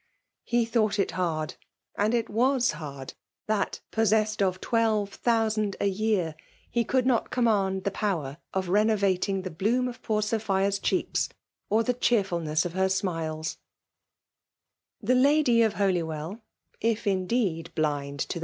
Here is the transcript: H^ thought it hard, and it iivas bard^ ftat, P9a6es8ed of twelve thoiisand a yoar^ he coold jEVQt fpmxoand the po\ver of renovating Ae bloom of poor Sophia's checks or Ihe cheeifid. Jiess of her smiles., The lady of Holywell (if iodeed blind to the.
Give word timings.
H^ 0.51 0.67
thought 0.67 0.97
it 0.97 1.11
hard, 1.11 1.57
and 1.95 2.15
it 2.15 2.25
iivas 2.25 2.73
bard^ 2.73 3.13
ftat, 3.47 3.81
P9a6es8ed 3.93 4.41
of 4.41 4.59
twelve 4.59 5.21
thoiisand 5.21 5.75
a 5.79 5.93
yoar^ 5.93 6.33
he 6.71 6.83
coold 6.83 7.03
jEVQt 7.05 7.29
fpmxoand 7.29 7.83
the 7.83 7.91
po\ver 7.91 8.37
of 8.51 8.69
renovating 8.69 9.45
Ae 9.45 9.49
bloom 9.49 9.87
of 9.87 10.01
poor 10.01 10.23
Sophia's 10.23 10.79
checks 10.79 11.29
or 11.69 11.81
Ihe 11.81 11.93
cheeifid. 11.99 12.45
Jiess 12.47 12.65
of 12.65 12.73
her 12.73 12.89
smiles., 12.89 13.59
The 15.03 15.13
lady 15.13 15.61
of 15.61 15.73
Holywell 15.73 16.41
(if 16.79 17.03
iodeed 17.03 17.71
blind 17.75 18.21
to 18.21 18.39
the. 18.39 18.39